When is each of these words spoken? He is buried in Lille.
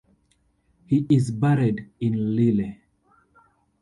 He 0.87 1.05
is 1.11 1.29
buried 1.29 1.91
in 1.99 2.35
Lille. 2.35 2.75